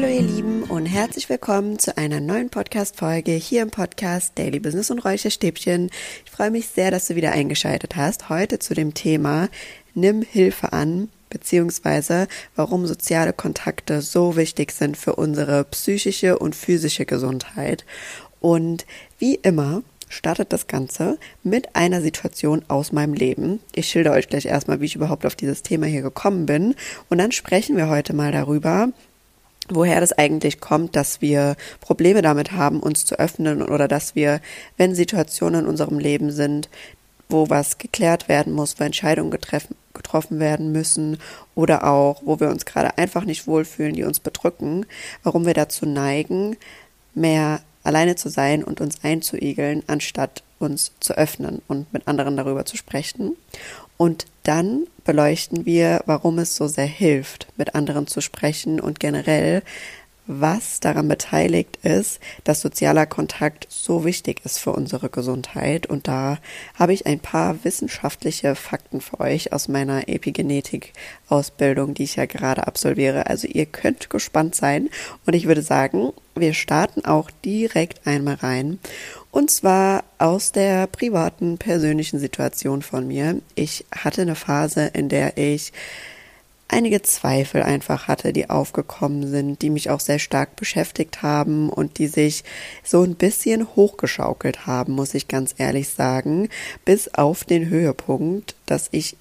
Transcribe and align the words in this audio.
Hallo 0.00 0.14
ihr 0.14 0.22
Lieben 0.22 0.62
und 0.62 0.86
herzlich 0.86 1.28
willkommen 1.28 1.78
zu 1.78 1.98
einer 1.98 2.20
neuen 2.20 2.48
Podcast 2.48 2.96
Folge 2.96 3.32
hier 3.32 3.60
im 3.60 3.70
Podcast 3.70 4.32
Daily 4.38 4.58
Business 4.58 4.90
und 4.90 5.00
Räucherstäbchen. 5.00 5.90
Ich 6.24 6.30
freue 6.30 6.50
mich 6.50 6.68
sehr, 6.68 6.90
dass 6.90 7.08
du 7.08 7.16
wieder 7.16 7.32
eingeschaltet 7.32 7.96
hast. 7.96 8.30
Heute 8.30 8.58
zu 8.58 8.72
dem 8.72 8.94
Thema 8.94 9.50
Nimm 9.92 10.22
Hilfe 10.22 10.72
an 10.72 11.10
beziehungsweise 11.28 12.28
warum 12.56 12.86
soziale 12.86 13.34
Kontakte 13.34 14.00
so 14.00 14.36
wichtig 14.36 14.72
sind 14.72 14.96
für 14.96 15.16
unsere 15.16 15.64
psychische 15.64 16.38
und 16.38 16.56
physische 16.56 17.04
Gesundheit. 17.04 17.84
Und 18.40 18.86
wie 19.18 19.34
immer 19.34 19.82
startet 20.08 20.54
das 20.54 20.66
Ganze 20.66 21.18
mit 21.42 21.76
einer 21.76 22.00
Situation 22.00 22.64
aus 22.68 22.92
meinem 22.92 23.12
Leben. 23.12 23.60
Ich 23.74 23.88
schilder 23.88 24.12
euch 24.12 24.28
gleich 24.28 24.46
erstmal, 24.46 24.80
wie 24.80 24.86
ich 24.86 24.96
überhaupt 24.96 25.26
auf 25.26 25.36
dieses 25.36 25.62
Thema 25.62 25.84
hier 25.84 26.00
gekommen 26.00 26.46
bin. 26.46 26.74
Und 27.10 27.18
dann 27.18 27.32
sprechen 27.32 27.76
wir 27.76 27.90
heute 27.90 28.14
mal 28.14 28.32
darüber, 28.32 28.88
woher 29.74 30.00
das 30.00 30.12
eigentlich 30.12 30.60
kommt, 30.60 30.96
dass 30.96 31.20
wir 31.20 31.56
Probleme 31.80 32.22
damit 32.22 32.52
haben, 32.52 32.80
uns 32.80 33.04
zu 33.04 33.18
öffnen 33.18 33.62
oder 33.62 33.88
dass 33.88 34.14
wir, 34.14 34.40
wenn 34.76 34.94
Situationen 34.94 35.62
in 35.62 35.66
unserem 35.66 35.98
Leben 35.98 36.30
sind, 36.30 36.68
wo 37.28 37.48
was 37.48 37.78
geklärt 37.78 38.28
werden 38.28 38.52
muss, 38.52 38.78
wo 38.78 38.84
Entscheidungen 38.84 39.30
getreffen, 39.30 39.76
getroffen 39.94 40.40
werden 40.40 40.72
müssen 40.72 41.18
oder 41.54 41.84
auch, 41.84 42.22
wo 42.24 42.40
wir 42.40 42.48
uns 42.48 42.64
gerade 42.64 42.98
einfach 42.98 43.24
nicht 43.24 43.46
wohlfühlen, 43.46 43.94
die 43.94 44.04
uns 44.04 44.20
bedrücken, 44.20 44.86
warum 45.22 45.46
wir 45.46 45.54
dazu 45.54 45.86
neigen, 45.86 46.56
mehr 47.14 47.60
alleine 47.82 48.16
zu 48.16 48.28
sein 48.28 48.62
und 48.62 48.80
uns 48.80 49.02
einzuigeln, 49.02 49.82
anstatt 49.86 50.42
uns 50.58 50.92
zu 51.00 51.16
öffnen 51.16 51.62
und 51.66 51.92
mit 51.92 52.06
anderen 52.06 52.36
darüber 52.36 52.64
zu 52.64 52.76
sprechen. 52.76 53.36
Und 53.96 54.26
dann 54.42 54.86
beleuchten 55.04 55.66
wir, 55.66 56.02
warum 56.06 56.38
es 56.38 56.56
so 56.56 56.66
sehr 56.66 56.86
hilft, 56.86 57.48
mit 57.56 57.74
anderen 57.74 58.06
zu 58.06 58.20
sprechen 58.20 58.80
und 58.80 59.00
generell, 59.00 59.62
was 60.30 60.78
daran 60.78 61.08
beteiligt 61.08 61.78
ist, 61.82 62.20
dass 62.44 62.60
sozialer 62.60 63.06
Kontakt 63.06 63.66
so 63.68 64.04
wichtig 64.04 64.42
ist 64.44 64.58
für 64.58 64.72
unsere 64.72 65.10
Gesundheit. 65.10 65.86
Und 65.86 66.06
da 66.06 66.38
habe 66.74 66.92
ich 66.92 67.06
ein 67.06 67.18
paar 67.18 67.64
wissenschaftliche 67.64 68.54
Fakten 68.54 69.00
für 69.00 69.18
euch 69.18 69.52
aus 69.52 69.66
meiner 69.66 70.08
Epigenetik-Ausbildung, 70.08 71.94
die 71.94 72.04
ich 72.04 72.16
ja 72.16 72.26
gerade 72.26 72.66
absolviere. 72.68 73.26
Also 73.26 73.48
ihr 73.48 73.66
könnt 73.66 74.08
gespannt 74.08 74.54
sein. 74.54 74.88
Und 75.26 75.34
ich 75.34 75.46
würde 75.46 75.62
sagen, 75.62 76.12
wir 76.36 76.54
starten 76.54 77.04
auch 77.04 77.30
direkt 77.44 78.06
einmal 78.06 78.36
rein. 78.36 78.78
Und 79.32 79.50
zwar 79.50 80.04
aus 80.18 80.52
der 80.52 80.86
privaten, 80.86 81.58
persönlichen 81.58 82.20
Situation 82.20 82.82
von 82.82 83.08
mir. 83.08 83.40
Ich 83.56 83.84
hatte 83.90 84.22
eine 84.22 84.36
Phase, 84.36 84.86
in 84.92 85.08
der 85.08 85.36
ich 85.36 85.72
einige 86.70 87.02
Zweifel 87.02 87.62
einfach 87.62 88.08
hatte, 88.08 88.32
die 88.32 88.48
aufgekommen 88.48 89.28
sind, 89.28 89.62
die 89.62 89.70
mich 89.70 89.90
auch 89.90 90.00
sehr 90.00 90.18
stark 90.18 90.56
beschäftigt 90.56 91.22
haben 91.22 91.68
und 91.68 91.98
die 91.98 92.06
sich 92.06 92.44
so 92.84 93.02
ein 93.02 93.14
bisschen 93.14 93.66
hochgeschaukelt 93.76 94.66
haben, 94.66 94.94
muss 94.94 95.14
ich 95.14 95.28
ganz 95.28 95.54
ehrlich 95.58 95.88
sagen, 95.88 96.48
bis 96.84 97.12
auf 97.14 97.44
den 97.44 97.68
Höhepunkt, 97.68 98.54
dass 98.66 98.88
ich 98.92 99.16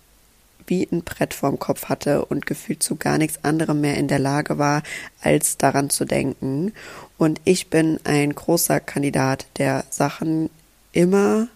wie 0.68 0.88
ein 0.92 1.04
Brett 1.04 1.34
vorm 1.34 1.58
Kopf 1.58 1.86
hatte 1.86 2.26
und 2.26 2.46
gefühlt 2.46 2.84
zu 2.84 2.96
gar 2.96 3.18
nichts 3.18 3.44
anderem 3.44 3.82
mehr 3.82 3.98
in 3.98 4.08
der 4.08 4.20
Lage 4.20 4.58
war, 4.58 4.84
als 5.22 5.58
daran 5.58 5.90
zu 5.90 6.06
denken. 6.06 6.74
Und 7.18 7.42
ich 7.44 7.70
bin 7.70 8.00
ein 8.04 8.36
großer 8.36 8.80
Kandidat, 8.80 9.48
der 9.58 9.84
Sachen 9.90 10.50
immer 10.92 11.48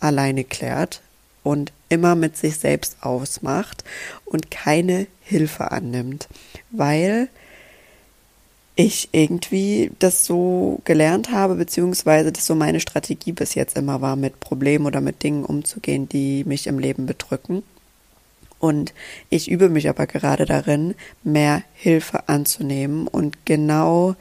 alleine 0.00 0.44
klärt 0.44 1.02
und 1.42 1.72
immer 1.88 2.14
mit 2.14 2.36
sich 2.36 2.56
selbst 2.56 2.96
ausmacht 3.00 3.84
und 4.24 4.50
keine 4.50 5.06
Hilfe 5.22 5.70
annimmt, 5.70 6.28
weil 6.70 7.28
ich 8.76 9.08
irgendwie 9.10 9.90
das 9.98 10.24
so 10.24 10.80
gelernt 10.84 11.32
habe, 11.32 11.56
beziehungsweise 11.56 12.30
das 12.30 12.46
so 12.46 12.54
meine 12.54 12.78
Strategie 12.78 13.32
bis 13.32 13.54
jetzt 13.54 13.76
immer 13.76 14.00
war, 14.00 14.14
mit 14.14 14.38
Problemen 14.38 14.86
oder 14.86 15.00
mit 15.00 15.24
Dingen 15.24 15.44
umzugehen, 15.44 16.08
die 16.08 16.44
mich 16.44 16.68
im 16.68 16.78
Leben 16.78 17.06
bedrücken. 17.06 17.64
Und 18.60 18.94
ich 19.30 19.50
übe 19.50 19.68
mich 19.68 19.88
aber 19.88 20.06
gerade 20.06 20.44
darin, 20.46 20.94
mehr 21.24 21.62
Hilfe 21.74 22.28
anzunehmen 22.28 23.08
und 23.08 23.46
genau 23.46 24.14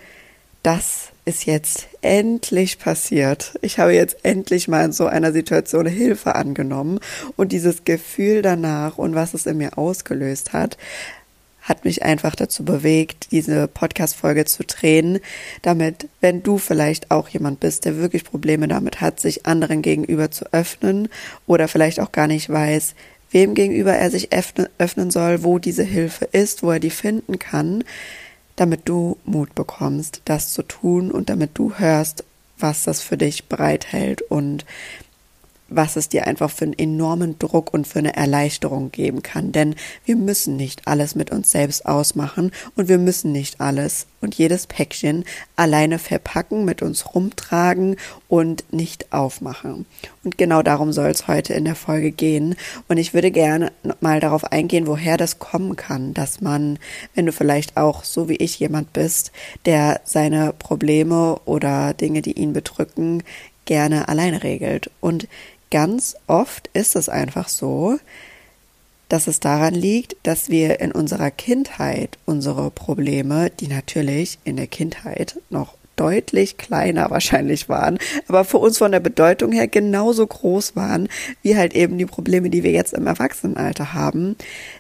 das 0.64 1.10
ist 1.28 1.46
jetzt 1.46 1.90
endlich 2.02 2.80
passiert. 2.80 3.54
Ich 3.62 3.80
habe 3.80 3.94
jetzt 3.94 4.24
endlich 4.24 4.70
mal 4.70 4.86
in 4.86 4.94
so 4.94 5.08
einer 5.08 5.34
Situation 5.34 5.86
Hilfe 5.86 6.36
angenommen 6.36 7.00
und 7.36 7.52
dieses 7.52 7.84
Gefühl 7.84 8.42
danach 8.42 8.98
und 8.98 9.14
was 9.14 9.34
es 9.34 9.46
in 9.46 9.58
mir 9.58 9.78
ausgelöst 9.78 10.54
hat, 10.54 10.78
hat 11.62 11.84
mich 11.84 12.04
einfach 12.04 12.34
dazu 12.34 12.64
bewegt, 12.64 13.28
diese 13.32 13.68
Podcast-Folge 13.68 14.46
zu 14.46 14.64
drehen, 14.64 15.20
damit, 15.64 16.08
wenn 16.22 16.44
du 16.44 16.58
vielleicht 16.58 17.12
auch 17.12 17.28
jemand 17.28 17.60
bist, 17.60 17.84
der 17.84 17.98
wirklich 17.98 18.24
Probleme 18.24 18.70
damit 18.70 19.02
hat, 19.02 19.20
sich 19.20 19.46
anderen 19.46 19.82
gegenüber 19.82 20.32
zu 20.32 20.46
öffnen 20.54 21.10
oder 21.46 21.68
vielleicht 21.68 22.00
auch 22.00 22.14
gar 22.14 22.28
nicht 22.28 22.50
weiß, 22.50 22.96
wem 23.32 23.54
gegenüber 23.54 23.92
er 23.92 24.10
sich 24.12 24.30
öffnen 24.32 25.12
soll, 25.12 25.44
wo 25.44 25.60
diese 25.60 25.84
Hilfe 25.84 26.24
ist, 26.24 26.64
wo 26.64 26.72
er 26.72 26.80
die 26.80 26.90
finden 26.90 27.38
kann, 27.38 27.84
damit 28.58 28.90
du 28.90 29.18
Mut 29.24 29.56
bekommst, 29.56 30.22
das 30.26 30.52
zu 30.52 30.64
tun 30.64 31.12
und 31.12 31.30
damit 31.30 31.52
du 31.54 31.76
hörst, 31.76 32.26
was 32.60 32.84
das 32.84 33.02
für 33.02 33.18
dich 33.18 33.46
bereithält 33.46 34.22
und 34.22 34.66
was 35.70 35.96
es 35.96 36.10
dir 36.10 36.28
einfach 36.28 36.50
für 36.50 36.66
einen 36.66 36.78
enormen 36.78 37.38
Druck 37.40 37.74
und 37.74 37.88
für 37.88 38.00
eine 38.00 38.16
Erleichterung 38.16 38.92
geben 38.92 39.24
kann. 39.24 39.52
Denn 39.52 39.76
wir 40.06 40.16
müssen 40.16 40.56
nicht 40.56 40.88
alles 40.88 41.16
mit 41.16 41.32
uns 41.32 41.52
selbst 41.52 41.86
ausmachen 41.86 42.52
und 42.76 42.88
wir 42.88 42.98
müssen 42.98 43.32
nicht 43.32 43.60
alles 43.62 44.08
und 44.22 44.36
jedes 44.36 44.68
Päckchen 44.68 45.26
alleine 45.56 46.00
verpacken, 46.00 46.66
mit 46.66 46.82
uns 46.82 47.14
rumtragen 47.14 47.98
und 48.28 48.72
nicht 48.74 49.12
aufmachen. 49.14 49.86
Und 50.24 50.38
genau 50.38 50.62
darum 50.62 50.92
soll 50.92 51.10
es 51.10 51.28
heute 51.28 51.54
in 51.54 51.66
der 51.66 51.76
Folge 51.76 52.12
gehen. 52.12 52.56
Und 52.88 52.98
ich 52.98 53.14
würde 53.14 53.32
gerne 53.32 53.72
mal 54.02 54.20
darauf 54.20 54.52
eingehen, 54.52 54.88
woher 54.88 55.18
das 55.18 55.40
kommen 55.40 55.76
kann, 55.76 56.14
dass 56.14 56.42
man, 56.42 56.80
wenn 57.14 57.26
du 57.26 57.32
vielleicht 57.32 57.78
auch 57.78 58.04
so 58.04 58.30
wie 58.30 58.38
ich 58.38 58.60
jemand 58.60 58.94
bist, 58.94 59.32
der 59.66 60.02
seine 60.04 60.54
Probleme 60.58 61.40
oder 61.46 61.94
Dinge, 61.94 62.22
die 62.22 62.34
ihn 62.34 62.54
bedrücken, 62.54 63.24
gerne 63.66 64.08
alleine 64.08 64.44
regelt. 64.44 64.90
Und 65.00 65.28
ganz 65.72 66.16
oft 66.28 66.70
ist 66.74 66.96
es 66.96 67.10
einfach 67.10 67.50
so, 67.50 68.00
dass 69.10 69.28
es 69.28 69.40
daran 69.40 69.74
liegt, 69.74 70.16
dass 70.24 70.50
wir 70.50 70.80
in 70.80 70.92
unserer 70.92 71.32
Kindheit 71.32 72.18
unsere 72.26 72.70
Probleme, 72.72 73.50
die 73.50 73.68
natürlich 73.68 74.38
in 74.44 74.58
der 74.58 74.68
Kindheit 74.68 75.40
noch 75.50 75.76
deutlich 75.96 76.58
kleiner 76.58 77.10
wahrscheinlich 77.10 77.70
waren, 77.70 77.98
aber 78.28 78.46
für 78.46 78.58
uns 78.58 78.78
von 78.78 78.92
der 78.92 79.00
Bedeutung 79.00 79.52
her 79.52 79.68
genauso 79.68 80.26
groß 80.26 80.76
waren, 80.76 81.10
wie 81.42 81.58
halt 81.58 81.74
eben 81.74 81.98
die 81.98 82.06
Probleme, 82.06 82.50
die 82.50 82.64
wir 82.64 82.72
jetzt 82.72 82.94
im 82.94 83.08
Erwachsenenalter 83.08 83.94
haben, 83.94 84.36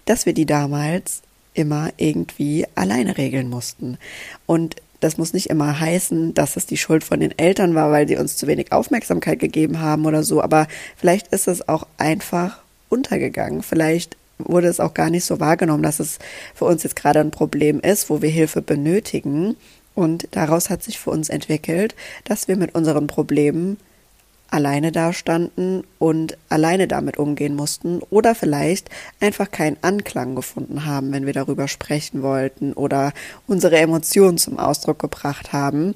dass 0.05 0.25
wir 0.25 0.33
die 0.33 0.45
damals 0.45 1.21
immer 1.53 1.89
irgendwie 1.97 2.65
alleine 2.75 3.17
regeln 3.17 3.49
mussten. 3.49 3.97
Und 4.45 4.75
das 4.99 5.17
muss 5.17 5.33
nicht 5.33 5.49
immer 5.49 5.79
heißen, 5.79 6.33
dass 6.33 6.55
es 6.55 6.65
die 6.65 6.77
Schuld 6.77 7.03
von 7.03 7.19
den 7.19 7.37
Eltern 7.37 7.75
war, 7.75 7.91
weil 7.91 8.05
die 8.05 8.17
uns 8.17 8.37
zu 8.37 8.47
wenig 8.47 8.71
Aufmerksamkeit 8.71 9.39
gegeben 9.39 9.79
haben 9.79 10.05
oder 10.05 10.23
so, 10.23 10.41
aber 10.41 10.67
vielleicht 10.95 11.27
ist 11.27 11.47
es 11.47 11.67
auch 11.67 11.85
einfach 11.97 12.59
untergegangen. 12.89 13.61
Vielleicht 13.63 14.17
wurde 14.39 14.67
es 14.67 14.79
auch 14.79 14.93
gar 14.93 15.09
nicht 15.09 15.25
so 15.25 15.39
wahrgenommen, 15.39 15.83
dass 15.83 15.99
es 15.99 16.19
für 16.53 16.65
uns 16.65 16.83
jetzt 16.83 16.95
gerade 16.95 17.19
ein 17.19 17.31
Problem 17.31 17.79
ist, 17.79 18.09
wo 18.09 18.21
wir 18.21 18.29
Hilfe 18.29 18.61
benötigen. 18.61 19.55
Und 19.95 20.27
daraus 20.31 20.69
hat 20.69 20.83
sich 20.83 20.99
für 20.99 21.09
uns 21.09 21.29
entwickelt, 21.29 21.95
dass 22.23 22.47
wir 22.47 22.55
mit 22.55 22.75
unseren 22.75 23.07
Problemen 23.07 23.77
alleine 24.49 24.91
dastanden 24.91 25.83
und 25.99 26.37
alleine 26.49 26.87
damit 26.87 27.17
umgehen 27.17 27.55
mussten 27.55 27.99
oder 28.09 28.35
vielleicht 28.35 28.89
einfach 29.19 29.51
keinen 29.51 29.77
Anklang 29.81 30.35
gefunden 30.35 30.85
haben, 30.85 31.11
wenn 31.11 31.25
wir 31.25 31.33
darüber 31.33 31.67
sprechen 31.67 32.23
wollten 32.23 32.73
oder 32.73 33.13
unsere 33.45 33.77
Emotionen 33.77 34.37
zum 34.37 34.57
Ausdruck 34.59 34.99
gebracht 34.99 35.53
haben. 35.53 35.95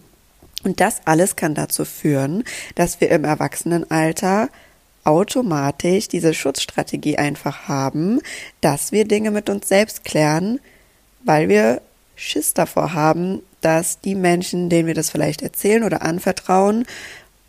Und 0.64 0.80
das 0.80 1.02
alles 1.06 1.36
kann 1.36 1.56
dazu 1.56 1.86
führen, 1.86 2.44
dass 2.76 3.02
wir 3.02 3.10
im 3.10 3.24
Erwachsenenalter 3.24 4.50
automatisch 5.04 6.08
diese 6.08 6.34
Schutzstrategie 6.34 7.18
einfach 7.18 7.68
haben, 7.68 8.20
dass 8.62 8.92
wir 8.92 9.06
Dinge 9.06 9.32
mit 9.32 9.50
uns 9.50 9.68
selbst 9.68 10.04
klären, 10.04 10.60
weil 11.24 11.50
wir 11.50 11.82
Schiss 12.16 12.54
davor 12.54 12.94
haben, 12.94 13.42
dass 13.62 14.00
die 14.02 14.16
Menschen, 14.16 14.70
denen 14.70 14.88
wir 14.88 14.94
das 14.94 15.10
vielleicht 15.10 15.42
erzählen 15.42 15.84
oder 15.84 16.04
anvertrauen, 16.04 16.86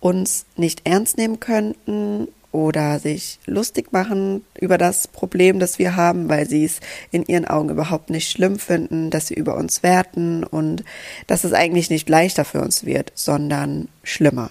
uns 0.03 0.45
nicht 0.57 0.83
ernst 0.85 1.17
nehmen 1.17 1.41
könnten 1.41 2.29
oder 2.51 2.99
sich 2.99 3.39
lustig 3.47 3.93
machen 3.93 4.45
über 4.61 4.77
das 4.77 5.09
Problem, 5.09 5.59
das 5.59 5.79
wir 5.79 5.97
haben, 5.97 6.29
weil 6.29 6.47
sie 6.47 6.65
es 6.65 6.81
in 7.11 7.25
ihren 7.25 7.47
Augen 7.47 7.71
überhaupt 7.71 8.11
nicht 8.11 8.31
schlimm 8.31 8.59
finden, 8.59 9.11
dass 9.11 9.29
sie 9.29 9.35
über 9.35 9.57
uns 9.57 9.83
werten 9.83 10.45
und 10.45 10.85
dass 11.29 11.45
es 11.45 11.55
eigentlich 11.55 11.89
nicht 11.89 12.09
leichter 12.09 12.45
für 12.45 12.61
uns 12.61 12.85
wird, 12.85 13.13
sondern 13.15 13.89
schlimmer. 14.03 14.51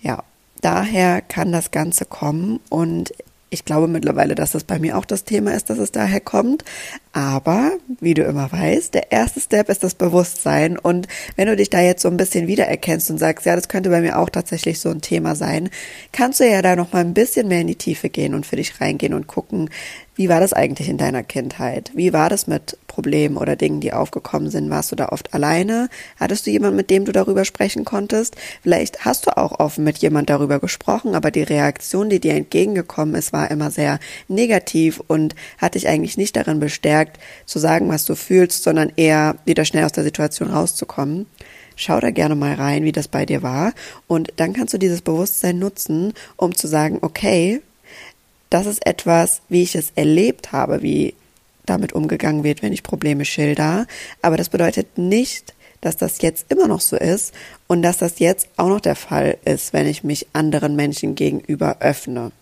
Ja, 0.00 0.22
daher 0.62 1.20
kann 1.20 1.52
das 1.52 1.72
Ganze 1.72 2.06
kommen 2.06 2.60
und 2.70 3.12
ich 3.50 3.64
glaube 3.64 3.88
mittlerweile, 3.88 4.34
dass 4.34 4.52
das 4.52 4.64
bei 4.64 4.78
mir 4.78 4.96
auch 4.96 5.04
das 5.04 5.24
Thema 5.24 5.54
ist, 5.54 5.70
dass 5.70 5.78
es 5.78 5.92
daher 5.92 6.20
kommt. 6.20 6.64
Aber, 7.16 7.72
wie 7.98 8.12
du 8.12 8.24
immer 8.24 8.52
weißt, 8.52 8.92
der 8.92 9.10
erste 9.10 9.40
Step 9.40 9.70
ist 9.70 9.82
das 9.82 9.94
Bewusstsein. 9.94 10.78
Und 10.78 11.08
wenn 11.34 11.48
du 11.48 11.56
dich 11.56 11.70
da 11.70 11.80
jetzt 11.80 12.02
so 12.02 12.08
ein 12.08 12.18
bisschen 12.18 12.46
wiedererkennst 12.46 13.10
und 13.10 13.16
sagst, 13.16 13.46
ja, 13.46 13.56
das 13.56 13.68
könnte 13.68 13.88
bei 13.88 14.02
mir 14.02 14.18
auch 14.18 14.28
tatsächlich 14.28 14.80
so 14.80 14.90
ein 14.90 15.00
Thema 15.00 15.34
sein, 15.34 15.70
kannst 16.12 16.40
du 16.40 16.44
ja 16.46 16.60
da 16.60 16.76
noch 16.76 16.92
mal 16.92 17.00
ein 17.00 17.14
bisschen 17.14 17.48
mehr 17.48 17.62
in 17.62 17.68
die 17.68 17.76
Tiefe 17.76 18.10
gehen 18.10 18.34
und 18.34 18.44
für 18.44 18.56
dich 18.56 18.82
reingehen 18.82 19.14
und 19.14 19.28
gucken, 19.28 19.70
wie 20.16 20.30
war 20.30 20.40
das 20.40 20.54
eigentlich 20.54 20.88
in 20.88 20.96
deiner 20.96 21.22
Kindheit? 21.22 21.92
Wie 21.94 22.14
war 22.14 22.30
das 22.30 22.46
mit 22.46 22.78
Problemen 22.86 23.36
oder 23.36 23.54
Dingen, 23.54 23.80
die 23.80 23.92
aufgekommen 23.92 24.48
sind? 24.48 24.70
Warst 24.70 24.90
du 24.90 24.96
da 24.96 25.10
oft 25.10 25.34
alleine? 25.34 25.90
Hattest 26.18 26.46
du 26.46 26.50
jemanden, 26.50 26.76
mit 26.76 26.88
dem 26.88 27.04
du 27.04 27.12
darüber 27.12 27.44
sprechen 27.44 27.84
konntest? 27.84 28.34
Vielleicht 28.62 29.04
hast 29.04 29.26
du 29.26 29.36
auch 29.36 29.60
offen 29.60 29.84
mit 29.84 29.98
jemand 29.98 30.30
darüber 30.30 30.58
gesprochen, 30.58 31.14
aber 31.14 31.30
die 31.30 31.42
Reaktion, 31.42 32.08
die 32.08 32.18
dir 32.18 32.34
entgegengekommen 32.34 33.14
ist, 33.14 33.34
war 33.34 33.50
immer 33.50 33.70
sehr 33.70 34.00
negativ 34.26 35.02
und 35.06 35.34
hat 35.58 35.74
dich 35.74 35.86
eigentlich 35.86 36.16
nicht 36.16 36.34
darin 36.34 36.60
bestärkt, 36.60 37.05
zu 37.44 37.58
sagen, 37.58 37.88
was 37.88 38.04
du 38.04 38.14
fühlst, 38.14 38.62
sondern 38.62 38.92
eher 38.96 39.36
wieder 39.44 39.64
schnell 39.64 39.84
aus 39.84 39.92
der 39.92 40.04
Situation 40.04 40.50
rauszukommen. 40.50 41.26
Schau 41.76 42.00
da 42.00 42.10
gerne 42.10 42.34
mal 42.34 42.54
rein, 42.54 42.84
wie 42.84 42.92
das 42.92 43.08
bei 43.08 43.26
dir 43.26 43.42
war. 43.42 43.72
Und 44.06 44.32
dann 44.36 44.52
kannst 44.52 44.72
du 44.74 44.78
dieses 44.78 45.02
Bewusstsein 45.02 45.58
nutzen, 45.58 46.14
um 46.36 46.54
zu 46.54 46.66
sagen, 46.66 46.98
okay, 47.02 47.60
das 48.50 48.66
ist 48.66 48.86
etwas, 48.86 49.42
wie 49.48 49.62
ich 49.62 49.74
es 49.74 49.92
erlebt 49.94 50.52
habe, 50.52 50.82
wie 50.82 51.14
damit 51.66 51.92
umgegangen 51.92 52.44
wird, 52.44 52.62
wenn 52.62 52.72
ich 52.72 52.82
Probleme 52.82 53.24
schilder. 53.24 53.86
Aber 54.22 54.36
das 54.36 54.48
bedeutet 54.48 54.96
nicht, 54.96 55.54
dass 55.80 55.96
das 55.96 56.22
jetzt 56.22 56.50
immer 56.50 56.68
noch 56.68 56.80
so 56.80 56.96
ist 56.96 57.34
und 57.66 57.82
dass 57.82 57.98
das 57.98 58.18
jetzt 58.18 58.48
auch 58.56 58.68
noch 58.68 58.80
der 58.80 58.96
Fall 58.96 59.36
ist, 59.44 59.72
wenn 59.72 59.86
ich 59.86 60.04
mich 60.04 60.26
anderen 60.32 60.76
Menschen 60.76 61.14
gegenüber 61.14 61.76
öffne. 61.80 62.32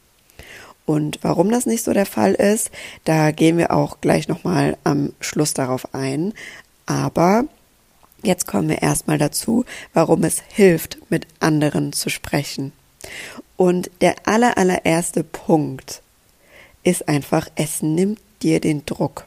Und 0.86 1.18
warum 1.22 1.50
das 1.50 1.66
nicht 1.66 1.82
so 1.82 1.92
der 1.92 2.06
Fall 2.06 2.34
ist, 2.34 2.70
da 3.04 3.30
gehen 3.30 3.56
wir 3.56 3.70
auch 3.70 4.00
gleich 4.00 4.28
nochmal 4.28 4.76
am 4.84 5.12
Schluss 5.20 5.54
darauf 5.54 5.94
ein. 5.94 6.34
Aber 6.86 7.44
jetzt 8.22 8.46
kommen 8.46 8.68
wir 8.68 8.82
erstmal 8.82 9.18
dazu, 9.18 9.64
warum 9.94 10.24
es 10.24 10.42
hilft, 10.48 10.98
mit 11.10 11.26
anderen 11.40 11.92
zu 11.92 12.10
sprechen. 12.10 12.72
Und 13.56 13.90
der 14.00 14.16
aller, 14.26 14.58
allererste 14.58 15.24
Punkt 15.24 16.02
ist 16.82 17.08
einfach, 17.08 17.48
es 17.54 17.82
nimmt 17.82 18.20
dir 18.42 18.60
den 18.60 18.84
Druck. 18.84 19.26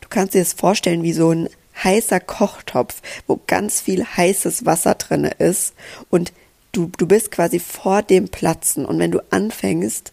Du 0.00 0.08
kannst 0.08 0.34
dir 0.34 0.40
das 0.40 0.52
vorstellen 0.52 1.02
wie 1.02 1.12
so 1.12 1.30
ein 1.30 1.48
heißer 1.82 2.20
Kochtopf, 2.20 3.00
wo 3.26 3.40
ganz 3.46 3.80
viel 3.80 4.04
heißes 4.04 4.64
Wasser 4.64 4.94
drinne 4.94 5.30
ist 5.38 5.74
und 6.10 6.32
du, 6.72 6.90
du 6.96 7.06
bist 7.06 7.30
quasi 7.30 7.58
vor 7.58 8.02
dem 8.02 8.28
Platzen 8.28 8.86
und 8.86 8.98
wenn 8.98 9.10
du 9.10 9.20
anfängst, 9.30 10.12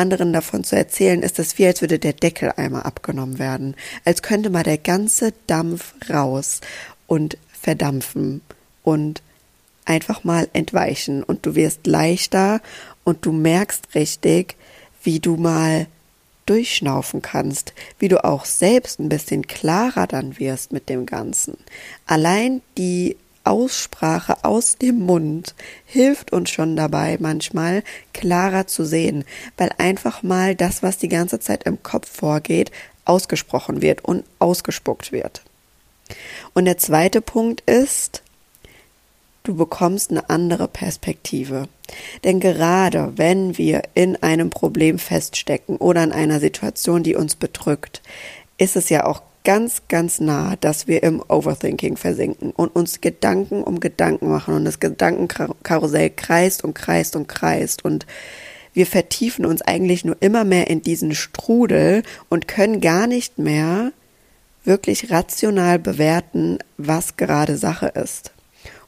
anderen 0.00 0.32
davon 0.32 0.64
zu 0.64 0.74
erzählen, 0.74 1.22
ist 1.22 1.38
das 1.38 1.58
wie, 1.58 1.66
als 1.66 1.82
würde 1.82 1.98
der 1.98 2.14
Deckel 2.14 2.52
einmal 2.56 2.82
abgenommen 2.82 3.38
werden, 3.38 3.76
als 4.04 4.22
könnte 4.22 4.50
mal 4.50 4.62
der 4.62 4.78
ganze 4.78 5.32
Dampf 5.46 5.94
raus 6.08 6.60
und 7.06 7.36
verdampfen 7.52 8.40
und 8.82 9.22
einfach 9.84 10.24
mal 10.24 10.48
entweichen 10.52 11.22
und 11.22 11.44
du 11.44 11.54
wirst 11.54 11.86
leichter 11.86 12.60
und 13.04 13.26
du 13.26 13.32
merkst 13.32 13.94
richtig, 13.94 14.56
wie 15.02 15.20
du 15.20 15.36
mal 15.36 15.86
durchschnaufen 16.46 17.22
kannst, 17.22 17.74
wie 17.98 18.08
du 18.08 18.24
auch 18.24 18.44
selbst 18.44 18.98
ein 18.98 19.08
bisschen 19.08 19.46
klarer 19.46 20.06
dann 20.06 20.38
wirst 20.38 20.72
mit 20.72 20.88
dem 20.88 21.06
Ganzen. 21.06 21.56
Allein 22.06 22.62
die 22.76 23.16
Aussprache 23.44 24.44
aus 24.44 24.76
dem 24.76 25.00
Mund 25.00 25.54
hilft 25.86 26.32
uns 26.32 26.50
schon 26.50 26.76
dabei, 26.76 27.16
manchmal 27.20 27.82
klarer 28.12 28.66
zu 28.66 28.84
sehen, 28.84 29.24
weil 29.56 29.70
einfach 29.78 30.22
mal 30.22 30.54
das, 30.54 30.82
was 30.82 30.98
die 30.98 31.08
ganze 31.08 31.40
Zeit 31.40 31.64
im 31.64 31.82
Kopf 31.82 32.08
vorgeht, 32.10 32.70
ausgesprochen 33.04 33.82
wird 33.82 34.04
und 34.04 34.24
ausgespuckt 34.38 35.12
wird. 35.12 35.42
Und 36.54 36.64
der 36.64 36.78
zweite 36.78 37.20
Punkt 37.20 37.62
ist, 37.62 38.22
du 39.42 39.54
bekommst 39.54 40.10
eine 40.10 40.28
andere 40.28 40.68
Perspektive. 40.68 41.68
Denn 42.24 42.40
gerade 42.40 43.12
wenn 43.16 43.58
wir 43.58 43.82
in 43.94 44.22
einem 44.22 44.50
Problem 44.50 44.98
feststecken 44.98 45.76
oder 45.76 46.04
in 46.04 46.12
einer 46.12 46.40
Situation, 46.40 47.02
die 47.02 47.16
uns 47.16 47.36
bedrückt, 47.36 48.02
ist 48.58 48.76
es 48.76 48.88
ja 48.90 49.06
auch 49.06 49.22
ganz, 49.44 49.82
ganz 49.88 50.20
nah, 50.20 50.56
dass 50.56 50.86
wir 50.86 51.02
im 51.02 51.22
Overthinking 51.26 51.96
versinken 51.96 52.50
und 52.50 52.68
uns 52.74 53.00
Gedanken 53.00 53.62
um 53.62 53.80
Gedanken 53.80 54.28
machen 54.28 54.54
und 54.54 54.64
das 54.64 54.80
Gedankenkarussell 54.80 56.10
kreist 56.10 56.64
und 56.64 56.74
kreist 56.74 57.16
und 57.16 57.28
kreist 57.28 57.84
und 57.84 58.06
wir 58.72 58.86
vertiefen 58.86 59.46
uns 59.46 59.62
eigentlich 59.62 60.04
nur 60.04 60.16
immer 60.20 60.44
mehr 60.44 60.68
in 60.68 60.82
diesen 60.82 61.14
Strudel 61.14 62.02
und 62.28 62.46
können 62.46 62.80
gar 62.80 63.06
nicht 63.06 63.38
mehr 63.38 63.92
wirklich 64.64 65.10
rational 65.10 65.78
bewerten, 65.78 66.58
was 66.76 67.16
gerade 67.16 67.56
Sache 67.56 67.88
ist. 67.88 68.32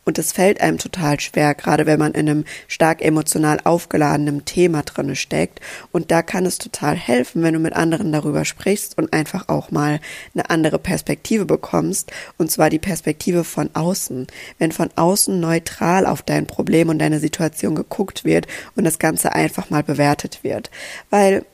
Und 0.05 0.19
es 0.19 0.33
fällt 0.33 0.61
einem 0.61 0.79
total 0.79 1.21
schwer, 1.21 1.55
gerade 1.55 1.87
wenn 1.87 1.99
man 1.99 2.13
in 2.13 2.29
einem 2.29 2.45
stark 2.67 3.03
emotional 3.03 3.59
aufgeladenen 3.63 4.45
Thema 4.45 4.83
drinne 4.83 5.15
steckt. 5.15 5.61
Und 5.93 6.11
da 6.11 6.23
kann 6.23 6.45
es 6.45 6.59
total 6.59 6.97
helfen, 6.97 7.43
wenn 7.43 7.55
du 7.55 7.61
mit 7.61 7.75
anderen 7.75 8.11
darüber 8.11 8.45
sprichst 8.45 8.99
und 8.99 9.13
einfach 9.13 9.49
auch 9.49 9.71
mal 9.71 10.01
eine 10.35 10.51
andere 10.51 10.81
Perspektive 10.81 11.45
bekommst. 11.45 12.11
Und 12.37 12.51
zwar 12.51 12.69
die 12.69 12.81
Perspektive 12.81 13.45
von 13.45 13.71
außen. 13.75 14.27
Wenn 14.59 14.73
von 14.73 14.91
außen 14.97 15.39
neutral 15.39 16.07
auf 16.07 16.23
dein 16.23 16.47
Problem 16.47 16.89
und 16.89 16.99
deine 16.99 17.21
Situation 17.21 17.77
geguckt 17.77 18.25
wird 18.25 18.49
und 18.75 18.85
das 18.85 18.99
Ganze 18.99 19.33
einfach 19.33 19.71
mal 19.71 19.85
bewertet 19.85 20.41
wird. 20.43 20.71
Weil 21.11 21.45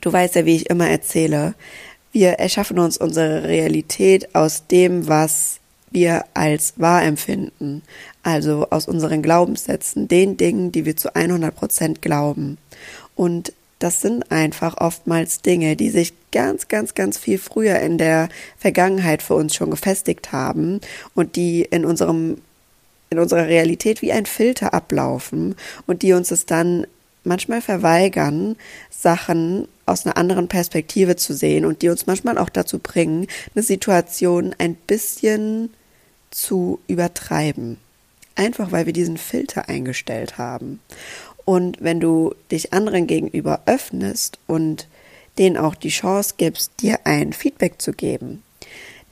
du 0.00 0.12
weißt 0.12 0.34
ja, 0.34 0.44
wie 0.44 0.56
ich 0.56 0.70
immer 0.70 0.88
erzähle, 0.88 1.54
wir 2.12 2.30
erschaffen 2.32 2.80
uns 2.80 2.96
unsere 2.96 3.44
Realität 3.44 4.34
aus 4.34 4.66
dem, 4.66 5.06
was 5.06 5.59
wir 5.90 6.24
als 6.34 6.74
wahr 6.76 7.02
empfinden, 7.02 7.82
also 8.22 8.68
aus 8.70 8.86
unseren 8.86 9.22
Glaubenssätzen, 9.22 10.08
den 10.08 10.36
Dingen, 10.36 10.72
die 10.72 10.84
wir 10.84 10.96
zu 10.96 11.14
100 11.14 11.54
Prozent 11.54 12.02
glauben. 12.02 12.58
Und 13.16 13.52
das 13.80 14.02
sind 14.02 14.30
einfach 14.30 14.76
oftmals 14.76 15.40
Dinge, 15.40 15.74
die 15.74 15.90
sich 15.90 16.12
ganz, 16.32 16.68
ganz, 16.68 16.94
ganz 16.94 17.18
viel 17.18 17.38
früher 17.38 17.80
in 17.80 17.98
der 17.98 18.28
Vergangenheit 18.58 19.22
für 19.22 19.34
uns 19.34 19.54
schon 19.54 19.70
gefestigt 19.70 20.32
haben 20.32 20.80
und 21.14 21.36
die 21.36 21.62
in 21.62 21.84
unserem 21.84 22.38
in 23.12 23.18
unserer 23.18 23.48
Realität 23.48 24.02
wie 24.02 24.12
ein 24.12 24.24
Filter 24.24 24.72
ablaufen 24.72 25.56
und 25.88 26.02
die 26.02 26.12
uns 26.12 26.30
es 26.30 26.46
dann 26.46 26.86
manchmal 27.24 27.60
verweigern, 27.60 28.54
Sachen 28.88 29.66
aus 29.84 30.06
einer 30.06 30.16
anderen 30.16 30.46
Perspektive 30.46 31.16
zu 31.16 31.34
sehen 31.34 31.64
und 31.64 31.82
die 31.82 31.88
uns 31.88 32.06
manchmal 32.06 32.38
auch 32.38 32.48
dazu 32.48 32.78
bringen, 32.78 33.26
eine 33.54 33.64
Situation 33.64 34.54
ein 34.58 34.76
bisschen 34.76 35.70
zu 36.30 36.80
übertreiben. 36.86 37.78
Einfach 38.36 38.72
weil 38.72 38.86
wir 38.86 38.92
diesen 38.92 39.18
Filter 39.18 39.68
eingestellt 39.68 40.38
haben. 40.38 40.80
Und 41.44 41.78
wenn 41.80 42.00
du 42.00 42.34
dich 42.50 42.72
anderen 42.72 43.06
gegenüber 43.06 43.62
öffnest 43.66 44.38
und 44.46 44.86
denen 45.38 45.56
auch 45.56 45.74
die 45.74 45.88
Chance 45.88 46.34
gibst, 46.36 46.72
dir 46.80 47.00
ein 47.04 47.32
Feedback 47.32 47.80
zu 47.80 47.92
geben, 47.92 48.42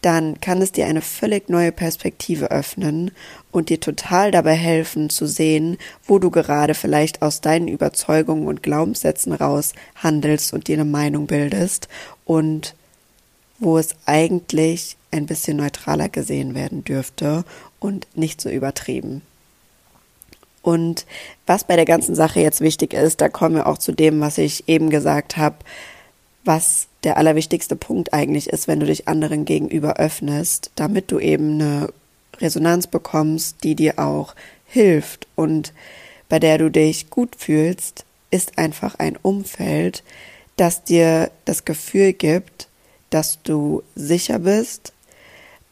dann 0.03 0.41
kann 0.41 0.63
es 0.63 0.71
dir 0.71 0.87
eine 0.87 1.01
völlig 1.01 1.49
neue 1.49 1.73
Perspektive 1.73 2.51
öffnen 2.51 3.11
und 3.51 3.69
dir 3.69 3.81
total 3.81 4.31
dabei 4.31 4.55
helfen 4.55 5.11
zu 5.11 5.27
sehen, 5.27 5.77
wo 6.07 6.19
du 6.19 6.31
gerade 6.31 6.75
vielleicht 6.75 7.23
aus 7.23 7.41
deinen 7.41 7.67
Überzeugungen 7.67 8.47
und 8.47 8.63
Glaubenssätzen 8.63 9.33
raus 9.33 9.73
handelst 9.97 10.53
und 10.53 10.69
dir 10.69 10.77
eine 10.77 10.85
Meinung 10.85 11.27
bildest 11.27 11.89
und 12.25 12.75
wo 13.59 13.77
es 13.79 13.97
eigentlich 14.07 14.98
ein 15.11 15.27
bisschen 15.27 15.57
neutraler 15.57 16.09
gesehen 16.09 16.55
werden 16.55 16.85
dürfte 16.85 17.45
und 17.81 18.07
nicht 18.15 18.41
so 18.41 18.51
übertrieben. 18.51 19.23
Und 20.63 21.07
was 21.47 21.65
bei 21.65 21.77
der 21.77 21.85
ganzen 21.85 22.15
Sache 22.15 22.41
jetzt 22.41 22.61
wichtig 22.61 22.93
ist, 22.93 23.21
da 23.21 23.29
kommen 23.29 23.57
wir 23.57 23.67
auch 23.67 23.79
zu 23.79 23.93
dem, 23.93 24.21
was 24.21 24.39
ich 24.39 24.69
eben 24.69 24.91
gesagt 24.91 25.37
habe, 25.37 25.57
was 26.45 26.89
der 27.05 27.17
allerwichtigste 27.17 27.77
Punkt 27.77 28.13
eigentlich 28.13 28.49
ist, 28.49 28.69
wenn 28.69 28.81
du 28.81 28.87
dich 28.87 29.09
anderen 29.09 29.45
gegenüber 29.45 29.97
öffnest, 29.97 30.71
damit 30.75 31.11
du 31.11 31.19
eben 31.21 31.61
eine 31.61 31.89
Resonanz 32.39 32.87
bekommst, 32.87 33.63
die 33.65 33.75
dir 33.75 33.99
auch 33.99 34.35
hilft 34.67 35.27
und 35.37 35.73
bei 36.29 36.39
der 36.39 36.59
du 36.59 36.71
dich 36.71 37.11
gut 37.11 37.37
fühlst, 37.37 38.05
ist 38.31 38.59
einfach 38.59 38.97
ein 38.99 39.17
Umfeld, 39.17 40.03
das 40.57 40.85
dir 40.85 41.31
das 41.45 41.65
Gefühl 41.65 42.13
gibt, 42.13 42.69
dass 43.11 43.43
du 43.43 43.83
sicher 43.95 44.39
bist, 44.41 44.93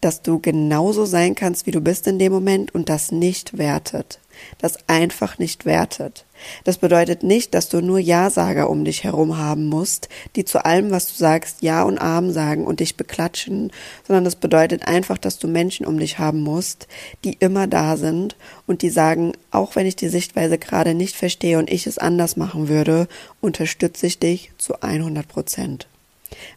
dass 0.07 0.23
du 0.23 0.39
genauso 0.39 1.05
sein 1.05 1.35
kannst, 1.35 1.67
wie 1.67 1.73
du 1.73 1.81
bist 1.81 2.07
in 2.07 2.21
dem 2.21 2.33
Moment 2.33 2.73
und 2.73 2.89
das 2.89 3.11
nicht 3.11 3.59
wertet. 3.59 4.21
Das 4.59 4.77
einfach 4.87 5.39
nicht 5.39 5.67
wertet. 5.67 6.27
Das 6.63 6.79
bedeutet 6.79 7.25
nicht, 7.25 7.55
dass 7.55 7.69
du 7.69 7.81
nur 7.81 7.99
Ja-Sager 7.99 8.71
um 8.71 8.85
dich 8.85 9.03
herum 9.03 9.37
haben 9.37 9.67
musst, 9.67 10.09
die 10.37 10.45
zu 10.45 10.65
allem, 10.65 10.93
was 10.93 11.09
du 11.09 11.15
sagst, 11.15 11.61
Ja 11.63 11.83
und 11.83 11.99
Arm 11.99 12.31
sagen 12.31 12.67
und 12.67 12.79
dich 12.79 12.97
beklatschen, 12.97 13.73
sondern 14.07 14.23
das 14.23 14.37
bedeutet 14.37 14.87
einfach, 14.87 15.19
dass 15.19 15.41
du 15.41 15.49
Menschen 15.49 15.87
um 15.87 15.99
dich 15.99 16.21
haben 16.21 16.41
musst, 16.41 16.87
die 17.25 17.33
immer 17.41 17.67
da 17.67 17.97
sind 17.97 18.37
und 18.69 18.83
die 18.83 18.91
sagen, 18.91 19.33
auch 19.51 19.75
wenn 19.75 19.87
ich 19.87 19.97
die 19.97 20.09
Sichtweise 20.09 20.57
gerade 20.57 20.95
nicht 20.95 21.17
verstehe 21.17 21.59
und 21.59 21.69
ich 21.69 21.89
es 21.89 21.99
anders 21.99 22.37
machen 22.37 22.69
würde, 22.69 23.09
unterstütze 23.41 24.07
ich 24.07 24.21
dich 24.21 24.53
zu 24.57 24.81
100 24.83 25.27
Prozent. 25.27 25.89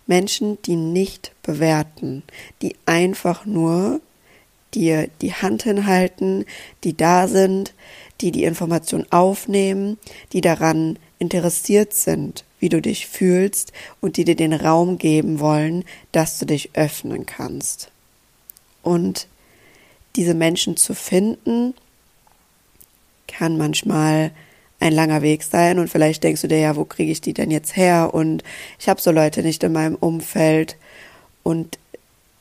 Menschen, 0.07 0.62
die 0.63 0.75
nicht 0.75 1.31
bewerten, 1.43 2.24
die 2.62 2.75
einfach 2.86 3.45
nur 3.45 4.01
dir 4.74 5.09
die 5.21 5.33
Hand 5.33 5.63
hinhalten, 5.63 6.45
die 6.83 6.95
da 6.95 7.27
sind, 7.27 7.74
die 8.21 8.31
die 8.31 8.43
Information 8.43 9.05
aufnehmen, 9.12 9.98
die 10.33 10.41
daran 10.41 11.00
interessiert 11.17 11.93
sind, 11.93 12.43
wie 12.59 12.69
du 12.69 12.81
dich 12.81 13.07
fühlst 13.07 13.71
und 14.01 14.17
die 14.17 14.25
dir 14.25 14.36
den 14.36 14.53
Raum 14.53 14.98
geben 14.98 15.39
wollen, 15.39 15.86
dass 16.12 16.39
du 16.39 16.45
dich 16.45 16.71
öffnen 16.74 17.25
kannst. 17.25 17.91
Und 18.83 19.27
diese 20.15 20.33
Menschen 20.33 20.77
zu 20.77 20.93
finden, 20.93 21.74
kann 23.27 23.57
manchmal 23.57 24.31
ein 24.79 24.93
langer 24.93 25.21
Weg 25.21 25.43
sein 25.43 25.79
und 25.79 25.89
vielleicht 25.89 26.24
denkst 26.24 26.41
du 26.41 26.48
dir 26.48 26.59
ja, 26.59 26.75
wo 26.75 26.86
kriege 26.86 27.12
ich 27.12 27.21
die 27.21 27.33
denn 27.33 27.51
jetzt 27.51 27.75
her 27.75 28.13
und 28.13 28.43
ich 28.79 28.88
habe 28.88 29.01
so 29.01 29.12
Leute 29.12 29.41
nicht 29.41 29.63
in 29.63 29.74
meinem 29.74 29.95
Umfeld 29.95 30.77
und 31.43 31.77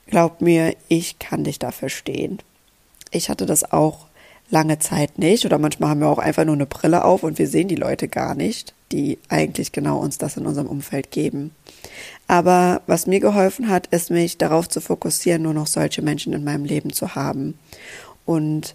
glaub 0.06 0.40
mir, 0.40 0.74
ich 0.88 1.18
kann 1.18 1.44
dich 1.44 1.58
da 1.58 1.70
verstehen. 1.70 2.38
Ich 3.10 3.28
hatte 3.28 3.46
das 3.46 3.72
auch 3.72 4.06
lange 4.50 4.78
Zeit 4.78 5.18
nicht 5.18 5.44
oder 5.44 5.58
manchmal 5.58 5.90
haben 5.90 6.00
wir 6.00 6.08
auch 6.08 6.18
einfach 6.18 6.44
nur 6.44 6.54
eine 6.54 6.66
Brille 6.66 7.04
auf 7.04 7.22
und 7.22 7.38
wir 7.38 7.48
sehen 7.48 7.68
die 7.68 7.74
Leute 7.74 8.08
gar 8.08 8.34
nicht, 8.34 8.72
die 8.92 9.18
eigentlich 9.28 9.72
genau 9.72 9.98
uns 9.98 10.18
das 10.18 10.36
in 10.36 10.46
unserem 10.46 10.68
Umfeld 10.68 11.10
geben. 11.10 11.50
Aber 12.26 12.82
was 12.86 13.06
mir 13.06 13.20
geholfen 13.20 13.68
hat, 13.68 13.88
ist 13.88 14.10
mich 14.10 14.38
darauf 14.38 14.68
zu 14.68 14.80
fokussieren, 14.80 15.42
nur 15.42 15.54
noch 15.54 15.66
solche 15.66 16.02
Menschen 16.02 16.32
in 16.32 16.44
meinem 16.44 16.64
Leben 16.64 16.92
zu 16.92 17.14
haben. 17.14 17.58
Und 18.24 18.74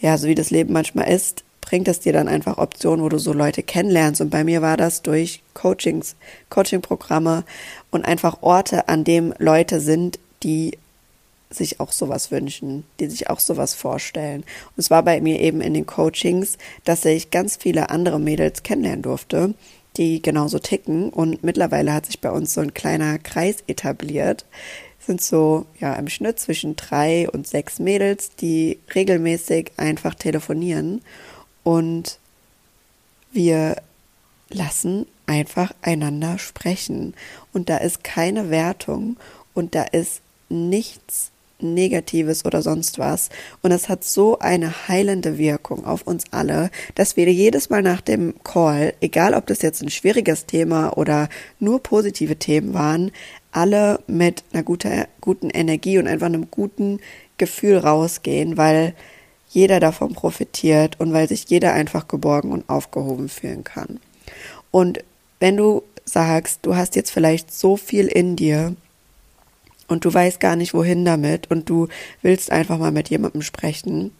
ja, 0.00 0.16
so 0.18 0.26
wie 0.28 0.34
das 0.34 0.50
Leben 0.50 0.72
manchmal 0.72 1.08
ist, 1.08 1.44
bringt 1.62 1.88
es 1.88 2.00
dir 2.00 2.12
dann 2.12 2.28
einfach 2.28 2.58
Optionen, 2.58 3.02
wo 3.02 3.08
du 3.08 3.18
so 3.18 3.32
Leute 3.32 3.62
kennenlernst. 3.62 4.20
Und 4.20 4.28
bei 4.28 4.44
mir 4.44 4.60
war 4.60 4.76
das 4.76 5.00
durch 5.00 5.42
Coachings, 5.54 6.16
Coachingprogramme 6.50 7.44
und 7.90 8.04
einfach 8.04 8.42
Orte, 8.42 8.88
an 8.88 9.04
dem 9.04 9.32
Leute 9.38 9.80
sind, 9.80 10.18
die 10.42 10.76
sich 11.48 11.80
auch 11.80 11.92
sowas 11.92 12.30
wünschen, 12.30 12.84
die 13.00 13.06
sich 13.06 13.30
auch 13.30 13.40
sowas 13.40 13.74
vorstellen. 13.74 14.42
Und 14.42 14.78
es 14.78 14.90
war 14.90 15.02
bei 15.02 15.20
mir 15.20 15.40
eben 15.40 15.60
in 15.60 15.74
den 15.74 15.86
Coachings, 15.86 16.58
dass 16.84 17.04
ich 17.04 17.30
ganz 17.30 17.56
viele 17.56 17.90
andere 17.90 18.18
Mädels 18.18 18.62
kennenlernen 18.62 19.02
durfte, 19.02 19.54
die 19.96 20.22
genauso 20.22 20.58
ticken. 20.58 21.10
Und 21.10 21.44
mittlerweile 21.44 21.92
hat 21.92 22.06
sich 22.06 22.20
bei 22.20 22.30
uns 22.30 22.54
so 22.54 22.60
ein 22.60 22.74
kleiner 22.74 23.18
Kreis 23.18 23.62
etabliert. 23.66 24.46
Es 25.00 25.06
sind 25.06 25.20
so, 25.20 25.66
ja, 25.80 25.94
im 25.94 26.08
Schnitt 26.08 26.38
zwischen 26.38 26.76
drei 26.76 27.28
und 27.28 27.46
sechs 27.46 27.78
Mädels, 27.78 28.30
die 28.36 28.78
regelmäßig 28.94 29.72
einfach 29.76 30.14
telefonieren. 30.14 31.02
Und 31.64 32.18
wir 33.32 33.76
lassen 34.50 35.06
einfach 35.26 35.72
einander 35.82 36.38
sprechen. 36.38 37.14
Und 37.52 37.68
da 37.68 37.78
ist 37.78 38.04
keine 38.04 38.50
Wertung 38.50 39.16
und 39.54 39.74
da 39.74 39.82
ist 39.84 40.20
nichts 40.48 41.30
Negatives 41.62 42.44
oder 42.44 42.60
sonst 42.60 42.98
was. 42.98 43.30
Und 43.62 43.70
es 43.70 43.88
hat 43.88 44.04
so 44.04 44.38
eine 44.38 44.88
heilende 44.88 45.38
Wirkung 45.38 45.84
auf 45.86 46.02
uns 46.02 46.24
alle, 46.32 46.70
dass 46.94 47.16
wir 47.16 47.32
jedes 47.32 47.70
Mal 47.70 47.82
nach 47.82 48.00
dem 48.00 48.34
Call, 48.42 48.94
egal 49.00 49.34
ob 49.34 49.46
das 49.46 49.62
jetzt 49.62 49.82
ein 49.82 49.90
schwieriges 49.90 50.46
Thema 50.46 50.96
oder 50.96 51.28
nur 51.60 51.82
positive 51.82 52.36
Themen 52.36 52.74
waren, 52.74 53.12
alle 53.52 54.00
mit 54.06 54.44
einer 54.52 54.62
guten, 54.62 55.04
guten 55.20 55.50
Energie 55.50 55.98
und 55.98 56.08
einfach 56.08 56.26
einem 56.26 56.50
guten 56.50 57.00
Gefühl 57.38 57.78
rausgehen, 57.78 58.56
weil 58.56 58.94
jeder 59.54 59.80
davon 59.80 60.14
profitiert 60.14 60.98
und 60.98 61.12
weil 61.12 61.28
sich 61.28 61.48
jeder 61.48 61.72
einfach 61.72 62.08
geborgen 62.08 62.52
und 62.52 62.68
aufgehoben 62.68 63.28
fühlen 63.28 63.64
kann. 63.64 64.00
Und 64.70 65.04
wenn 65.40 65.56
du 65.56 65.82
sagst, 66.04 66.60
du 66.62 66.74
hast 66.74 66.96
jetzt 66.96 67.10
vielleicht 67.10 67.52
so 67.52 67.76
viel 67.76 68.06
in 68.06 68.36
dir, 68.36 68.74
und 69.92 70.04
du 70.04 70.12
weißt 70.12 70.40
gar 70.40 70.56
nicht, 70.56 70.74
wohin 70.74 71.04
damit 71.04 71.50
und 71.50 71.68
du 71.68 71.88
willst 72.22 72.50
einfach 72.50 72.78
mal 72.78 72.90
mit 72.90 73.10
jemandem 73.10 73.42
sprechen, 73.42 74.10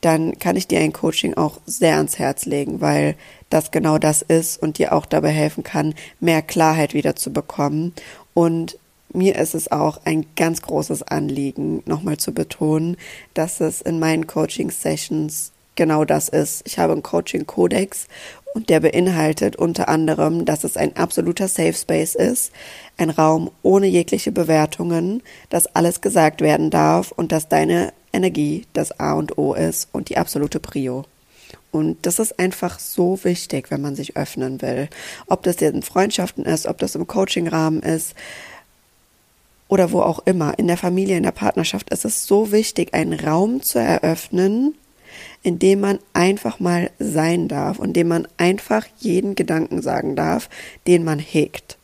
dann 0.00 0.38
kann 0.38 0.56
ich 0.56 0.66
dir 0.66 0.80
ein 0.80 0.92
Coaching 0.92 1.34
auch 1.34 1.60
sehr 1.66 1.96
ans 1.96 2.18
Herz 2.18 2.46
legen, 2.46 2.80
weil 2.80 3.14
das 3.50 3.70
genau 3.70 3.98
das 3.98 4.22
ist 4.22 4.60
und 4.60 4.78
dir 4.78 4.92
auch 4.92 5.06
dabei 5.06 5.30
helfen 5.30 5.62
kann, 5.62 5.94
mehr 6.18 6.42
Klarheit 6.42 6.94
wieder 6.94 7.14
zu 7.14 7.32
bekommen. 7.32 7.92
Und 8.34 8.78
mir 9.12 9.36
ist 9.36 9.54
es 9.54 9.70
auch 9.70 10.00
ein 10.04 10.26
ganz 10.36 10.62
großes 10.62 11.02
Anliegen, 11.02 11.82
nochmal 11.86 12.16
zu 12.16 12.32
betonen, 12.32 12.96
dass 13.34 13.60
es 13.60 13.80
in 13.80 13.98
meinen 13.98 14.26
Coaching-Sessions 14.26 15.52
genau 15.76 16.04
das 16.04 16.28
ist. 16.28 16.62
Ich 16.66 16.78
habe 16.78 16.92
einen 16.92 17.02
Coaching-Kodex 17.02 18.06
und 18.54 18.68
der 18.68 18.80
beinhaltet 18.80 19.56
unter 19.56 19.88
anderem, 19.88 20.44
dass 20.44 20.64
es 20.64 20.76
ein 20.76 20.96
absoluter 20.96 21.48
Safe 21.48 21.72
Space 21.72 22.14
ist, 22.14 22.52
ein 22.96 23.10
Raum 23.10 23.50
ohne 23.62 23.86
jegliche 23.86 24.32
Bewertungen, 24.32 25.22
dass 25.48 25.74
alles 25.74 26.00
gesagt 26.00 26.40
werden 26.40 26.70
darf 26.70 27.12
und 27.12 27.32
dass 27.32 27.48
deine 27.48 27.92
Energie 28.12 28.66
das 28.72 28.98
A 28.98 29.12
und 29.12 29.38
O 29.38 29.54
ist 29.54 29.88
und 29.92 30.08
die 30.08 30.18
absolute 30.18 30.58
Prio. 30.58 31.04
Und 31.70 32.04
das 32.04 32.18
ist 32.18 32.38
einfach 32.40 32.80
so 32.80 33.22
wichtig, 33.22 33.70
wenn 33.70 33.80
man 33.80 33.94
sich 33.94 34.16
öffnen 34.16 34.60
will. 34.60 34.88
Ob 35.28 35.44
das 35.44 35.60
jetzt 35.60 35.74
in 35.74 35.82
Freundschaften 35.82 36.44
ist, 36.44 36.66
ob 36.66 36.78
das 36.78 36.96
im 36.96 37.06
Coaching-Rahmen 37.06 37.80
ist 37.82 38.14
oder 39.70 39.92
wo 39.92 40.02
auch 40.02 40.18
immer, 40.26 40.58
in 40.58 40.66
der 40.66 40.76
Familie, 40.76 41.16
in 41.16 41.22
der 41.22 41.30
Partnerschaft, 41.30 41.90
ist 41.90 42.04
es 42.04 42.26
so 42.26 42.50
wichtig, 42.50 42.92
einen 42.92 43.18
Raum 43.18 43.62
zu 43.62 43.78
eröffnen, 43.78 44.74
in 45.44 45.60
dem 45.60 45.80
man 45.80 46.00
einfach 46.12 46.58
mal 46.58 46.90
sein 46.98 47.46
darf 47.46 47.78
und 47.78 47.94
dem 47.94 48.08
man 48.08 48.26
einfach 48.36 48.84
jeden 48.98 49.36
Gedanken 49.36 49.80
sagen 49.80 50.16
darf, 50.16 50.50
den 50.88 51.04
man 51.04 51.20
hegt. 51.20 51.78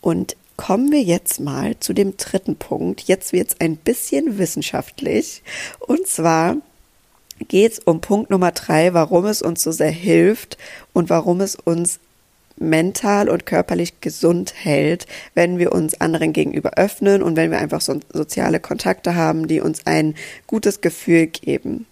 Und 0.00 0.36
kommen 0.56 0.92
wir 0.92 1.02
jetzt 1.02 1.40
mal 1.40 1.76
zu 1.80 1.94
dem 1.94 2.16
dritten 2.16 2.54
Punkt. 2.54 3.02
Jetzt 3.02 3.32
wird 3.32 3.48
es 3.48 3.60
ein 3.60 3.76
bisschen 3.76 4.38
wissenschaftlich. 4.38 5.42
Und 5.80 6.06
zwar 6.06 6.56
geht 7.48 7.72
es 7.72 7.78
um 7.80 8.00
Punkt 8.00 8.30
Nummer 8.30 8.52
drei, 8.52 8.94
warum 8.94 9.26
es 9.26 9.42
uns 9.42 9.64
so 9.64 9.72
sehr 9.72 9.90
hilft 9.90 10.58
und 10.92 11.10
warum 11.10 11.40
es 11.40 11.56
uns 11.56 11.98
mental 12.56 13.28
und 13.28 13.46
körperlich 13.46 14.00
gesund 14.00 14.54
hält, 14.56 15.06
wenn 15.34 15.58
wir 15.58 15.72
uns 15.72 16.00
anderen 16.00 16.32
gegenüber 16.32 16.72
öffnen 16.76 17.22
und 17.22 17.36
wenn 17.36 17.50
wir 17.50 17.58
einfach 17.58 17.80
so 17.80 17.98
soziale 18.12 18.60
Kontakte 18.60 19.14
haben, 19.14 19.48
die 19.48 19.60
uns 19.60 19.86
ein 19.86 20.14
gutes 20.46 20.80
Gefühl 20.80 21.26
geben. 21.26 21.86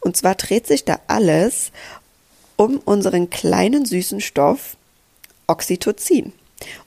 Und 0.00 0.16
zwar 0.16 0.34
dreht 0.34 0.66
sich 0.66 0.84
da 0.84 0.98
alles 1.06 1.70
um 2.56 2.78
unseren 2.78 3.30
kleinen 3.30 3.86
süßen 3.86 4.20
Stoff 4.20 4.76
Oxytocin. 5.46 6.32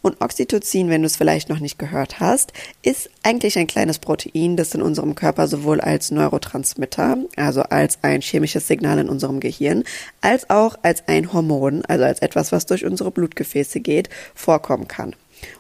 Und 0.02 0.22
Oxytocin, 0.22 0.90
wenn 0.90 1.02
du 1.02 1.08
es 1.08 1.18
vielleicht 1.18 1.50
noch 1.50 1.60
nicht 1.60 1.80
gehört 1.80 2.20
hast, 2.20 2.54
ist 2.82 3.10
eigentlich 3.24 3.58
ein 3.58 3.68
kleines 3.68 4.00
Protein, 4.00 4.56
das 4.58 4.74
in 4.76 4.82
unserem 4.82 5.16
Körper 5.16 5.48
sowohl 5.48 5.82
als 5.82 6.12
Neurotransmitter, 6.12 7.18
also 7.36 7.62
als 7.64 8.00
ein 8.02 8.22
chemisches 8.22 8.68
Signal 8.68 9.00
in 9.00 9.10
unserem 9.10 9.40
Gehirn, 9.40 9.84
als 10.22 10.50
auch 10.50 10.78
als 10.84 11.08
ein 11.08 11.34
Hormon, 11.34 11.84
also 11.86 12.06
als 12.06 12.20
etwas, 12.22 12.52
was 12.52 12.66
durch 12.66 12.86
unsere 12.86 13.12
Blutgefäße 13.12 13.80
geht, 13.80 14.10
vorkommen 14.36 14.88
kann. 14.88 15.16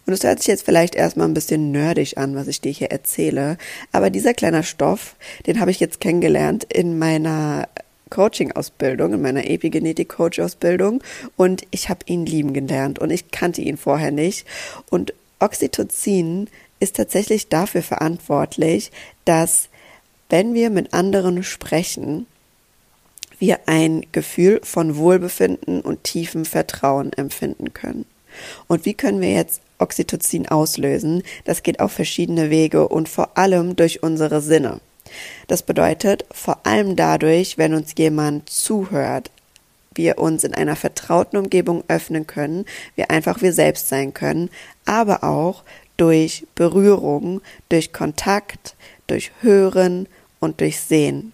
Und 0.05 0.13
es 0.13 0.23
hört 0.23 0.39
sich 0.39 0.47
jetzt 0.47 0.65
vielleicht 0.65 0.95
erstmal 0.95 1.27
ein 1.27 1.33
bisschen 1.33 1.71
nerdig 1.71 2.17
an, 2.17 2.35
was 2.35 2.47
ich 2.47 2.61
dir 2.61 2.71
hier 2.71 2.91
erzähle, 2.91 3.57
aber 3.91 4.09
dieser 4.09 4.33
kleine 4.33 4.63
Stoff, 4.63 5.15
den 5.45 5.59
habe 5.59 5.71
ich 5.71 5.79
jetzt 5.79 5.99
kennengelernt 5.99 6.65
in 6.71 6.97
meiner 6.97 7.67
Coaching-Ausbildung, 8.13 9.13
in 9.13 9.21
meiner 9.21 9.49
Epigenetik-Coach-Ausbildung 9.49 11.03
und 11.35 11.63
ich 11.71 11.89
habe 11.89 12.05
ihn 12.05 12.25
lieben 12.25 12.53
gelernt 12.53 12.99
und 12.99 13.09
ich 13.09 13.31
kannte 13.31 13.61
ihn 13.61 13.77
vorher 13.77 14.11
nicht. 14.11 14.45
Und 14.91 15.13
Oxytocin 15.39 16.47
ist 16.79 16.95
tatsächlich 16.95 17.49
dafür 17.49 17.81
verantwortlich, 17.81 18.91
dass 19.25 19.69
wenn 20.29 20.53
wir 20.53 20.69
mit 20.69 20.93
anderen 20.93 21.43
sprechen, 21.43 22.27
wir 23.39 23.61
ein 23.65 24.05
Gefühl 24.11 24.61
von 24.63 24.95
Wohlbefinden 24.95 25.81
und 25.81 26.03
tiefem 26.03 26.45
Vertrauen 26.45 27.11
empfinden 27.13 27.73
können. 27.73 28.05
Und 28.67 28.85
wie 28.85 28.93
können 28.93 29.21
wir 29.21 29.31
jetzt 29.31 29.61
Oxytocin 29.79 30.47
auslösen? 30.47 31.23
Das 31.45 31.63
geht 31.63 31.79
auf 31.79 31.91
verschiedene 31.91 32.49
Wege 32.49 32.87
und 32.87 33.09
vor 33.09 33.37
allem 33.37 33.75
durch 33.75 34.03
unsere 34.03 34.41
Sinne. 34.41 34.79
Das 35.47 35.63
bedeutet 35.63 36.25
vor 36.31 36.65
allem 36.65 36.95
dadurch, 36.95 37.57
wenn 37.57 37.73
uns 37.73 37.93
jemand 37.97 38.49
zuhört, 38.49 39.31
wir 39.95 40.17
uns 40.17 40.43
in 40.43 40.53
einer 40.53 40.75
vertrauten 40.75 41.37
Umgebung 41.37 41.83
öffnen 41.87 42.25
können, 42.25 42.65
wir 42.95 43.11
einfach 43.11 43.41
wir 43.41 43.53
selbst 43.53 43.89
sein 43.89 44.13
können, 44.13 44.49
aber 44.85 45.23
auch 45.23 45.63
durch 45.97 46.47
Berührung, 46.55 47.41
durch 47.69 47.93
Kontakt, 47.93 48.75
durch 49.07 49.31
Hören 49.41 50.07
und 50.39 50.61
durch 50.61 50.79
Sehen. 50.79 51.33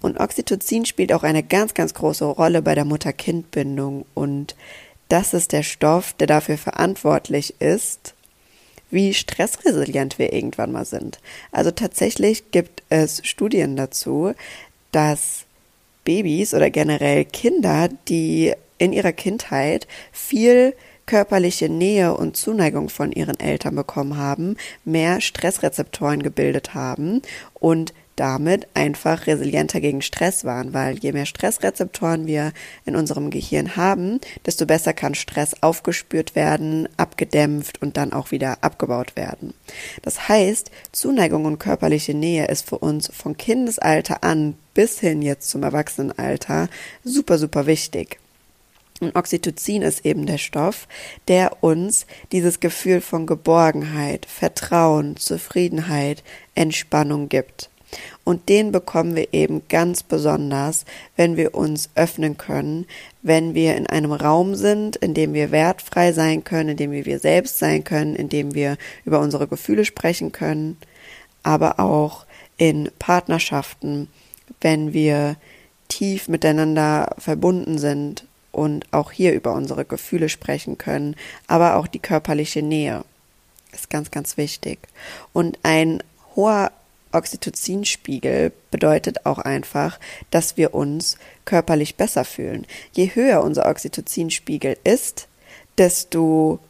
Und 0.00 0.18
Oxytocin 0.20 0.86
spielt 0.86 1.12
auch 1.12 1.22
eine 1.22 1.42
ganz, 1.42 1.74
ganz 1.74 1.92
große 1.92 2.24
Rolle 2.24 2.62
bei 2.62 2.74
der 2.74 2.84
Mutter-Kind-Bindung 2.84 4.06
und 4.14 4.54
das 5.08 5.32
ist 5.32 5.52
der 5.52 5.62
Stoff, 5.62 6.12
der 6.12 6.26
dafür 6.26 6.58
verantwortlich 6.58 7.60
ist, 7.60 8.14
wie 8.90 9.14
stressresilient 9.14 10.18
wir 10.18 10.32
irgendwann 10.32 10.72
mal 10.72 10.84
sind. 10.84 11.18
Also 11.52 11.70
tatsächlich 11.70 12.50
gibt 12.50 12.82
es 12.88 13.20
Studien 13.24 13.76
dazu, 13.76 14.32
dass 14.92 15.44
Babys 16.04 16.54
oder 16.54 16.70
generell 16.70 17.24
Kinder, 17.24 17.88
die 18.08 18.54
in 18.78 18.92
ihrer 18.92 19.12
Kindheit 19.12 19.86
viel 20.12 20.74
körperliche 21.04 21.68
Nähe 21.68 22.14
und 22.14 22.36
Zuneigung 22.36 22.88
von 22.88 23.12
ihren 23.12 23.40
Eltern 23.40 23.74
bekommen 23.74 24.16
haben, 24.16 24.56
mehr 24.84 25.20
Stressrezeptoren 25.20 26.22
gebildet 26.22 26.74
haben 26.74 27.22
und 27.54 27.92
damit 28.18 28.66
einfach 28.74 29.26
resilienter 29.26 29.80
gegen 29.80 30.02
Stress 30.02 30.44
waren, 30.44 30.74
weil 30.74 30.98
je 30.98 31.12
mehr 31.12 31.26
Stressrezeptoren 31.26 32.26
wir 32.26 32.52
in 32.84 32.96
unserem 32.96 33.30
Gehirn 33.30 33.76
haben, 33.76 34.20
desto 34.46 34.66
besser 34.66 34.92
kann 34.92 35.14
Stress 35.14 35.62
aufgespürt 35.62 36.34
werden, 36.34 36.88
abgedämpft 36.96 37.80
und 37.80 37.96
dann 37.96 38.12
auch 38.12 38.30
wieder 38.30 38.58
abgebaut 38.62 39.16
werden. 39.16 39.54
Das 40.02 40.28
heißt, 40.28 40.70
Zuneigung 40.92 41.44
und 41.44 41.58
körperliche 41.58 42.14
Nähe 42.14 42.46
ist 42.46 42.68
für 42.68 42.78
uns 42.78 43.10
von 43.14 43.36
Kindesalter 43.36 44.24
an 44.24 44.54
bis 44.74 45.00
hin 45.00 45.22
jetzt 45.22 45.50
zum 45.50 45.62
Erwachsenenalter 45.62 46.68
super, 47.04 47.38
super 47.38 47.66
wichtig. 47.66 48.18
Und 49.00 49.14
Oxytocin 49.14 49.82
ist 49.82 50.04
eben 50.04 50.26
der 50.26 50.38
Stoff, 50.38 50.88
der 51.28 51.62
uns 51.62 52.06
dieses 52.32 52.60
Gefühl 52.60 53.00
von 53.00 53.26
Geborgenheit, 53.26 54.26
Vertrauen, 54.26 55.16
Zufriedenheit, 55.16 56.24
Entspannung 56.54 57.28
gibt. 57.28 57.70
Und 58.28 58.50
den 58.50 58.72
bekommen 58.72 59.16
wir 59.16 59.32
eben 59.32 59.62
ganz 59.70 60.02
besonders, 60.02 60.84
wenn 61.16 61.38
wir 61.38 61.54
uns 61.54 61.88
öffnen 61.94 62.36
können, 62.36 62.84
wenn 63.22 63.54
wir 63.54 63.74
in 63.74 63.86
einem 63.86 64.12
Raum 64.12 64.54
sind, 64.54 64.96
in 64.96 65.14
dem 65.14 65.32
wir 65.32 65.50
wertfrei 65.50 66.12
sein 66.12 66.44
können, 66.44 66.68
in 66.68 66.76
dem 66.76 66.90
wir 66.90 67.06
wir 67.06 67.20
selbst 67.20 67.58
sein 67.58 67.84
können, 67.84 68.14
in 68.14 68.28
dem 68.28 68.52
wir 68.52 68.76
über 69.06 69.20
unsere 69.20 69.48
Gefühle 69.48 69.86
sprechen 69.86 70.30
können, 70.30 70.76
aber 71.42 71.80
auch 71.80 72.26
in 72.58 72.90
Partnerschaften, 72.98 74.10
wenn 74.60 74.92
wir 74.92 75.36
tief 75.88 76.28
miteinander 76.28 77.16
verbunden 77.16 77.78
sind 77.78 78.26
und 78.52 78.84
auch 78.92 79.10
hier 79.10 79.32
über 79.32 79.54
unsere 79.54 79.86
Gefühle 79.86 80.28
sprechen 80.28 80.76
können, 80.76 81.16
aber 81.46 81.76
auch 81.76 81.86
die 81.86 81.98
körperliche 81.98 82.60
Nähe 82.60 83.06
ist 83.72 83.88
ganz, 83.88 84.10
ganz 84.10 84.36
wichtig. 84.36 84.80
Und 85.32 85.58
ein 85.62 86.02
hoher 86.36 86.72
Oxytocinspiegel 87.12 88.52
bedeutet 88.70 89.26
auch 89.26 89.38
einfach, 89.38 89.98
dass 90.30 90.56
wir 90.56 90.74
uns 90.74 91.16
körperlich 91.44 91.96
besser 91.96 92.24
fühlen. 92.24 92.66
Je 92.92 93.14
höher 93.14 93.42
unser 93.42 93.66
Oxytocinspiegel 93.66 94.76
ist, 94.84 95.28
desto 95.78 96.60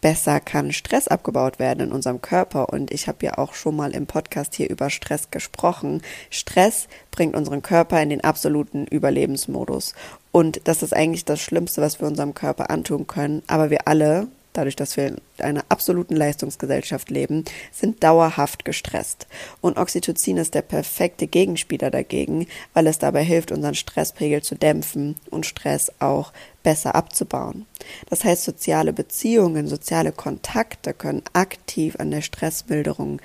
besser 0.00 0.40
kann 0.40 0.72
Stress 0.72 1.08
abgebaut 1.08 1.58
werden 1.58 1.88
in 1.88 1.92
unserem 1.92 2.20
Körper. 2.20 2.68
Und 2.68 2.92
ich 2.92 3.08
habe 3.08 3.24
ja 3.26 3.38
auch 3.38 3.54
schon 3.54 3.74
mal 3.74 3.92
im 3.92 4.06
Podcast 4.06 4.54
hier 4.54 4.70
über 4.70 4.90
Stress 4.90 5.30
gesprochen. 5.30 6.02
Stress 6.30 6.88
bringt 7.10 7.34
unseren 7.34 7.62
Körper 7.62 8.00
in 8.00 8.10
den 8.10 8.22
absoluten 8.22 8.86
Überlebensmodus. 8.86 9.94
Und 10.32 10.60
das 10.64 10.82
ist 10.82 10.94
eigentlich 10.94 11.24
das 11.24 11.40
Schlimmste, 11.40 11.80
was 11.80 12.00
wir 12.00 12.06
unserem 12.06 12.34
Körper 12.34 12.70
antun 12.70 13.06
können. 13.06 13.42
Aber 13.46 13.70
wir 13.70 13.88
alle 13.88 14.28
dadurch, 14.56 14.76
dass 14.76 14.96
wir 14.96 15.08
in 15.08 15.20
einer 15.38 15.64
absoluten 15.68 16.16
Leistungsgesellschaft 16.16 17.10
leben, 17.10 17.44
sind 17.72 18.02
dauerhaft 18.02 18.64
gestresst. 18.64 19.26
Und 19.60 19.78
Oxytocin 19.78 20.36
ist 20.36 20.54
der 20.54 20.62
perfekte 20.62 21.26
Gegenspieler 21.26 21.90
dagegen, 21.90 22.46
weil 22.74 22.86
es 22.86 22.98
dabei 22.98 23.22
hilft, 23.22 23.52
unseren 23.52 23.74
Stresspegel 23.74 24.42
zu 24.42 24.54
dämpfen 24.54 25.16
und 25.30 25.46
Stress 25.46 25.92
auch 25.98 26.32
besser 26.62 26.94
abzubauen. 26.94 27.66
Das 28.10 28.24
heißt, 28.24 28.44
soziale 28.44 28.92
Beziehungen, 28.92 29.68
soziale 29.68 30.12
Kontakte 30.12 30.94
können 30.94 31.22
aktiv 31.32 31.96
an 31.98 32.10
der 32.10 32.22
Stressmilderung 32.22 33.20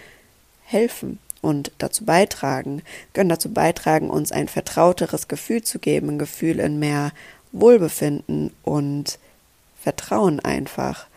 helfen 0.64 1.20
und 1.42 1.72
dazu 1.80 2.06
beitragen, 2.06 2.84
können 3.14 3.30
dazu 3.30 3.52
beitragen, 3.52 4.10
uns 4.10 4.32
ein 4.32 4.48
vertrauteres 4.48 5.28
Gefühl 5.28 5.64
zu 5.64 5.80
geben, 5.80 6.10
ein 6.10 6.20
Gefühl 6.20 6.60
in 6.60 6.80
mehr 6.80 7.12
Wohlbefinden 7.52 8.54
und 8.64 9.20
Vertrauen 9.82 10.40
einfach. 10.40 11.08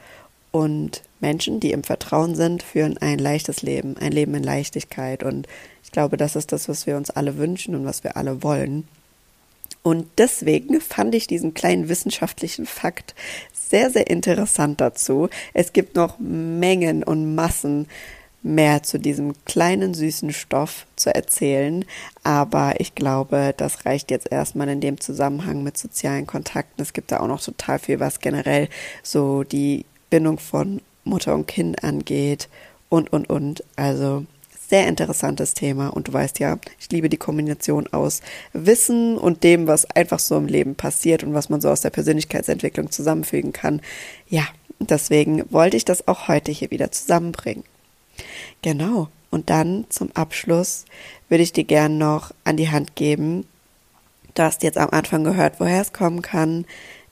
Und 0.55 1.03
Menschen, 1.19 1.59
die 1.59 1.73
im 1.73 1.83
Vertrauen 1.83 2.37
sind, 2.37 2.63
führen 2.63 2.97
ein 2.99 3.19
leichtes 3.19 3.63
Leben, 3.63 3.97
ein 3.97 4.13
Leben 4.13 4.37
in 4.37 4.45
Leichtigkeit. 4.45 5.25
Und 5.25 5.49
ich 5.83 5.91
glaube, 5.91 6.17
das 6.17 6.37
ist 6.37 6.53
das, 6.53 6.69
was 6.69 6.87
wir 6.87 6.97
uns 6.97 7.11
alle 7.11 7.39
wünschen 7.39 7.75
und 7.75 7.85
was 7.85 8.05
wir 8.05 8.17
alle 8.17 8.45
wollen. 8.45 8.87
Und 9.83 10.07
deswegen 10.17 10.81
fand 10.81 11.17
ich 11.17 11.27
diesen 11.27 11.55
kleinen 11.55 11.89
wissenschaftlichen 11.89 12.67
Fakt 12.67 13.17
sehr, 13.53 13.91
sehr 13.91 14.09
interessant 14.09 14.81
dazu. 14.81 15.29
Es 15.55 15.73
gibt 15.73 15.97
noch 15.97 16.21
Mengen 16.21 17.03
und 17.03 17.35
Massen 17.35 17.89
mehr 18.45 18.85
zu 18.85 19.01
diesem 19.01 19.35
kleinen 19.47 19.93
süßen 19.93 20.33
Stoff 20.33 20.87
zu 20.95 21.13
erzählen, 21.13 21.85
aber 22.23 22.75
ich 22.79 22.95
glaube, 22.95 23.55
das 23.57 23.87
reicht 23.87 24.13
jetzt 24.13 24.31
erstmal 24.31 24.69
in 24.69 24.81
dem 24.81 25.01
Zusammenhang 25.01 25.65
mit 25.65 25.77
sozialen 25.79 26.29
Kontakten. 26.29 26.81
Es 26.81 26.93
gibt 26.93 27.11
da 27.11 27.19
auch 27.19 27.27
noch 27.27 27.43
total 27.43 27.81
viel, 27.81 27.99
was 27.99 28.21
generell 28.21 28.69
so 29.03 29.43
die 29.43 29.85
Bindung 30.11 30.39
von 30.39 30.81
Mutter 31.05 31.35
und 31.35 31.47
Kind 31.47 31.85
angeht 31.85 32.49
und, 32.89 33.13
und, 33.13 33.29
und. 33.29 33.65
Also 33.77 34.25
sehr 34.69 34.89
interessantes 34.89 35.55
Thema 35.55 35.89
und 35.89 36.09
du 36.09 36.13
weißt 36.13 36.39
ja, 36.39 36.59
ich 36.81 36.91
liebe 36.91 37.09
die 37.09 37.17
Kombination 37.17 37.87
aus 37.93 38.23
Wissen 38.53 39.19
und 39.19 39.45
dem, 39.45 39.67
was 39.67 39.85
einfach 39.91 40.19
so 40.19 40.37
im 40.37 40.47
Leben 40.47 40.75
passiert 40.75 41.23
und 41.23 41.35
was 41.35 41.49
man 41.49 41.61
so 41.61 41.69
aus 41.69 41.83
der 41.83 41.91
Persönlichkeitsentwicklung 41.91 42.91
zusammenfügen 42.91 43.53
kann. 43.53 43.83
Ja, 44.29 44.47
deswegen 44.81 45.45
wollte 45.53 45.77
ich 45.77 45.85
das 45.85 46.09
auch 46.09 46.29
heute 46.29 46.51
hier 46.51 46.71
wieder 46.71 46.91
zusammenbringen. 46.91 47.65
Genau. 48.63 49.09
Und 49.31 49.51
dann 49.51 49.87
zum 49.89 50.11
Abschluss 50.15 50.85
würde 51.29 51.43
ich 51.43 51.53
dir 51.53 51.65
gern 51.65 51.99
noch 51.99 52.33
an 52.45 52.57
die 52.57 52.71
Hand 52.71 52.95
geben. 52.95 53.47
Du 54.35 54.43
hast 54.43 54.63
jetzt 54.63 54.79
am 54.79 54.91
Anfang 54.91 55.25
gehört, 55.25 55.61
woher 55.61 55.81
es 55.81 55.93
kommen 55.93 56.23
kann, 56.23 56.65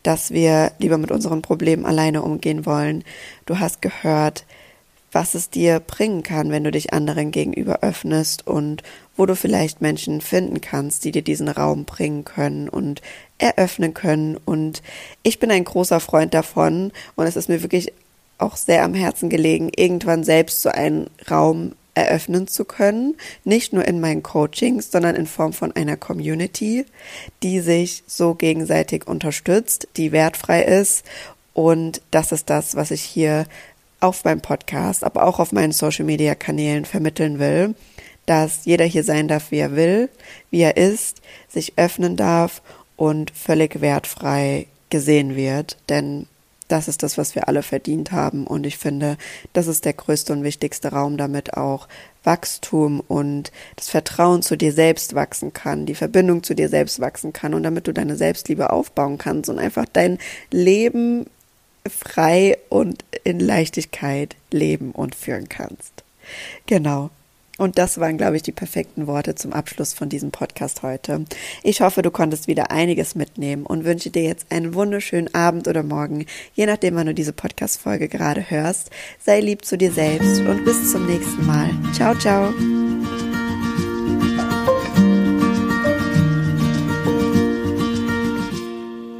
dass 0.02 0.30
wir 0.30 0.72
lieber 0.78 0.98
mit 0.98 1.10
unseren 1.10 1.42
Problemen 1.42 1.86
alleine 1.86 2.22
umgehen 2.22 2.66
wollen. 2.66 3.04
Du 3.46 3.58
hast 3.58 3.82
gehört, 3.82 4.44
was 5.12 5.34
es 5.34 5.50
dir 5.50 5.80
bringen 5.80 6.22
kann, 6.22 6.50
wenn 6.50 6.64
du 6.64 6.70
dich 6.70 6.92
anderen 6.92 7.30
gegenüber 7.30 7.80
öffnest 7.82 8.46
und 8.46 8.82
wo 9.16 9.26
du 9.26 9.36
vielleicht 9.36 9.82
Menschen 9.82 10.20
finden 10.20 10.60
kannst, 10.60 11.04
die 11.04 11.12
dir 11.12 11.22
diesen 11.22 11.48
Raum 11.48 11.84
bringen 11.84 12.24
können 12.24 12.68
und 12.68 13.02
eröffnen 13.38 13.92
können. 13.92 14.38
Und 14.44 14.82
ich 15.22 15.38
bin 15.38 15.50
ein 15.50 15.64
großer 15.64 16.00
Freund 16.00 16.32
davon 16.32 16.92
und 17.14 17.26
es 17.26 17.36
ist 17.36 17.48
mir 17.48 17.62
wirklich 17.62 17.92
auch 18.38 18.56
sehr 18.56 18.84
am 18.84 18.94
Herzen 18.94 19.28
gelegen, 19.28 19.70
irgendwann 19.76 20.24
selbst 20.24 20.62
so 20.62 20.70
einen 20.70 21.08
Raum 21.30 21.72
eröffnen 21.94 22.46
zu 22.46 22.64
können, 22.64 23.16
nicht 23.44 23.72
nur 23.72 23.84
in 23.84 24.00
meinen 24.00 24.22
Coachings, 24.22 24.90
sondern 24.90 25.14
in 25.14 25.26
Form 25.26 25.52
von 25.52 25.72
einer 25.72 25.96
Community, 25.96 26.86
die 27.42 27.60
sich 27.60 28.02
so 28.06 28.34
gegenseitig 28.34 29.06
unterstützt, 29.06 29.88
die 29.96 30.12
wertfrei 30.12 30.62
ist. 30.62 31.04
Und 31.54 32.00
das 32.10 32.32
ist 32.32 32.48
das, 32.48 32.76
was 32.76 32.90
ich 32.90 33.02
hier 33.02 33.46
auf 34.00 34.24
meinem 34.24 34.40
Podcast, 34.40 35.04
aber 35.04 35.24
auch 35.24 35.38
auf 35.38 35.52
meinen 35.52 35.72
Social 35.72 36.04
Media 36.04 36.34
Kanälen 36.34 36.84
vermitteln 36.84 37.38
will, 37.38 37.74
dass 38.26 38.64
jeder 38.64 38.84
hier 38.84 39.04
sein 39.04 39.28
darf, 39.28 39.50
wie 39.50 39.58
er 39.58 39.76
will, 39.76 40.08
wie 40.50 40.60
er 40.60 40.76
ist, 40.76 41.20
sich 41.48 41.74
öffnen 41.76 42.16
darf 42.16 42.62
und 42.96 43.30
völlig 43.30 43.80
wertfrei 43.80 44.66
gesehen 44.90 45.36
wird, 45.36 45.76
denn 45.88 46.26
das 46.72 46.88
ist 46.88 47.02
das, 47.02 47.18
was 47.18 47.34
wir 47.34 47.48
alle 47.48 47.62
verdient 47.62 48.12
haben. 48.12 48.46
Und 48.46 48.64
ich 48.64 48.78
finde, 48.78 49.18
das 49.52 49.66
ist 49.66 49.84
der 49.84 49.92
größte 49.92 50.32
und 50.32 50.42
wichtigste 50.42 50.88
Raum, 50.88 51.18
damit 51.18 51.54
auch 51.54 51.86
Wachstum 52.24 53.00
und 53.00 53.52
das 53.76 53.90
Vertrauen 53.90 54.42
zu 54.42 54.56
dir 54.56 54.72
selbst 54.72 55.14
wachsen 55.14 55.52
kann, 55.52 55.84
die 55.84 55.94
Verbindung 55.94 56.42
zu 56.42 56.54
dir 56.54 56.70
selbst 56.70 56.98
wachsen 56.98 57.32
kann 57.32 57.52
und 57.52 57.62
damit 57.62 57.86
du 57.86 57.92
deine 57.92 58.16
Selbstliebe 58.16 58.70
aufbauen 58.70 59.18
kannst 59.18 59.50
und 59.50 59.58
einfach 59.58 59.84
dein 59.92 60.18
Leben 60.50 61.26
frei 61.86 62.56
und 62.70 63.04
in 63.24 63.38
Leichtigkeit 63.38 64.36
leben 64.50 64.92
und 64.92 65.14
führen 65.14 65.48
kannst. 65.48 66.04
Genau. 66.66 67.10
Und 67.58 67.78
das 67.78 67.98
waren, 67.98 68.16
glaube 68.16 68.36
ich, 68.36 68.42
die 68.42 68.52
perfekten 68.52 69.06
Worte 69.06 69.34
zum 69.34 69.52
Abschluss 69.52 69.92
von 69.92 70.08
diesem 70.08 70.30
Podcast 70.30 70.82
heute. 70.82 71.24
Ich 71.62 71.80
hoffe, 71.80 72.02
du 72.02 72.10
konntest 72.10 72.48
wieder 72.48 72.70
einiges 72.70 73.14
mitnehmen 73.14 73.66
und 73.66 73.84
wünsche 73.84 74.10
dir 74.10 74.22
jetzt 74.22 74.46
einen 74.50 74.74
wunderschönen 74.74 75.34
Abend 75.34 75.68
oder 75.68 75.82
Morgen, 75.82 76.26
je 76.54 76.66
nachdem, 76.66 76.94
wann 76.94 77.06
du 77.06 77.14
diese 77.14 77.32
Podcast-Folge 77.32 78.08
gerade 78.08 78.50
hörst. 78.50 78.90
Sei 79.20 79.40
lieb 79.40 79.64
zu 79.64 79.76
dir 79.76 79.92
selbst 79.92 80.40
und 80.40 80.64
bis 80.64 80.92
zum 80.92 81.06
nächsten 81.06 81.46
Mal. 81.46 81.70
Ciao, 81.92 82.14
ciao. 82.14 82.52